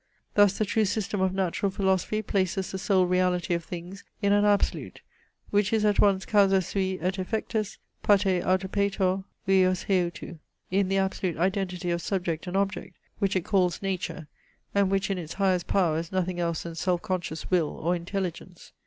Thus 0.33 0.57
the 0.57 0.65
true 0.65 0.85
system 0.85 1.21
of 1.21 1.31
natural 1.31 1.69
philosophy 1.71 2.23
places 2.23 2.71
the 2.71 2.79
sole 2.79 3.05
reality 3.05 3.53
of 3.53 3.63
things 3.63 4.03
in 4.19 4.33
an 4.33 4.45
ABSOLUTE, 4.45 4.99
which 5.51 5.71
is 5.71 5.85
at 5.85 5.99
once 5.99 6.25
causa 6.25 6.63
sui 6.63 6.99
et 6.99 7.19
effectus, 7.19 7.77
pataer 8.03 8.41
autopator, 8.43 9.23
uios 9.47 9.85
heautou 9.85 10.39
in 10.71 10.89
the 10.89 10.97
absolute 10.97 11.37
identity 11.37 11.91
of 11.91 12.01
subject 12.01 12.47
and 12.47 12.57
object, 12.57 12.97
which 13.19 13.35
it 13.35 13.45
calls 13.45 13.83
nature, 13.83 14.27
and 14.73 14.89
which 14.89 15.11
in 15.11 15.19
its 15.19 15.33
highest 15.33 15.67
power 15.67 15.99
is 15.99 16.11
nothing 16.11 16.39
else 16.39 16.63
than 16.63 16.73
self 16.73 17.03
conscious 17.03 17.51
will 17.51 17.69
or 17.69 17.95
intelligence. 17.95 18.71